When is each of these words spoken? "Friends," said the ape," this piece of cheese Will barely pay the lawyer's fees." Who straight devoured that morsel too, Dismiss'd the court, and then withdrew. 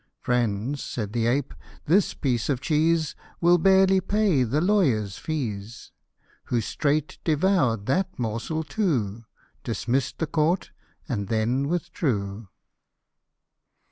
"Friends," 0.19 0.81
said 0.81 1.13
the 1.13 1.27
ape," 1.27 1.53
this 1.85 2.15
piece 2.15 2.49
of 2.49 2.59
cheese 2.59 3.15
Will 3.39 3.59
barely 3.59 4.01
pay 4.01 4.41
the 4.41 4.59
lawyer's 4.59 5.19
fees." 5.19 5.91
Who 6.45 6.59
straight 6.59 7.19
devoured 7.23 7.85
that 7.85 8.17
morsel 8.17 8.63
too, 8.63 9.25
Dismiss'd 9.63 10.17
the 10.17 10.25
court, 10.25 10.71
and 11.07 11.27
then 11.27 11.67
withdrew. 11.67 12.47